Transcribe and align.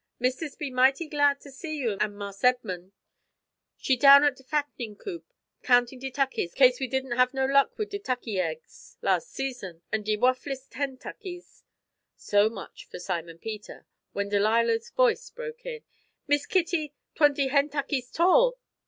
"Mistis 0.19 0.55
be 0.55 0.71
mighty 0.71 1.07
glad 1.07 1.41
ter 1.41 1.51
see 1.51 1.77
you 1.77 1.91
an' 1.99 2.15
Marse 2.15 2.41
Edmun'. 2.41 2.91
She 3.77 3.95
down 3.95 4.23
at 4.23 4.35
de 4.35 4.41
fattenin' 4.43 4.95
coop 4.95 5.31
countin' 5.61 5.99
de 5.99 6.09
tuckeys, 6.09 6.55
kase 6.55 6.79
we 6.79 6.87
didn't 6.87 7.11
have 7.17 7.35
no 7.35 7.45
luck 7.45 7.77
wid 7.77 7.91
de 7.91 7.99
tuckey 7.99 8.39
aigs 8.39 8.97
lars' 9.03 9.27
season, 9.27 9.83
an' 9.91 10.01
de 10.01 10.17
wuffless 10.17 10.73
hen 10.73 10.97
tuckeys" 10.97 11.61
So 12.15 12.49
much 12.49 12.85
for 12.89 12.97
Simon 12.97 13.37
Peter, 13.37 13.85
when 14.11 14.27
Delilah's 14.29 14.89
voice 14.89 15.29
broke 15.29 15.67
in: 15.67 15.83
"Miss 16.27 16.47
Kitty, 16.47 16.95
'twan' 17.13 17.35
de 17.35 17.49
hen 17.49 17.69
tuckeys 17.69 18.09
'tall. 18.11 18.57